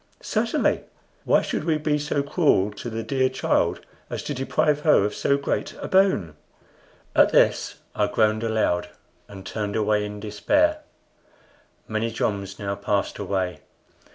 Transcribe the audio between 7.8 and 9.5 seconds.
I groaned aloud and